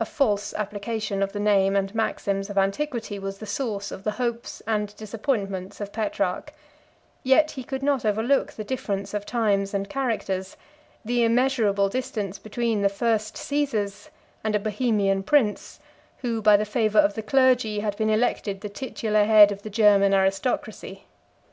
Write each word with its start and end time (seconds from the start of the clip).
A 0.00 0.04
false 0.04 0.52
application 0.54 1.22
of 1.22 1.30
the 1.32 1.38
name 1.38 1.76
and 1.76 1.94
maxims 1.94 2.50
of 2.50 2.58
antiquity 2.58 3.20
was 3.20 3.38
the 3.38 3.46
source 3.46 3.92
of 3.92 4.02
the 4.02 4.10
hopes 4.18 4.60
and 4.66 4.92
disappointments 4.96 5.80
of 5.80 5.92
Petrarch; 5.92 6.52
yet 7.22 7.52
he 7.52 7.62
could 7.62 7.80
not 7.80 8.04
overlook 8.04 8.50
the 8.50 8.64
difference 8.64 9.14
of 9.14 9.24
times 9.24 9.72
and 9.72 9.88
characters; 9.88 10.56
the 11.04 11.22
immeasurable 11.22 11.88
distance 11.88 12.36
between 12.36 12.82
the 12.82 12.88
first 12.88 13.36
Cæsars 13.36 14.08
and 14.42 14.56
a 14.56 14.58
Bohemian 14.58 15.22
prince, 15.22 15.78
who 16.22 16.42
by 16.42 16.56
the 16.56 16.64
favor 16.64 16.98
of 16.98 17.14
the 17.14 17.22
clergy 17.22 17.78
had 17.78 17.96
been 17.96 18.10
elected 18.10 18.60
the 18.60 18.68
titular 18.68 19.22
head 19.22 19.52
of 19.52 19.62
the 19.62 19.70
German 19.70 20.12
aristocracy. 20.12 21.04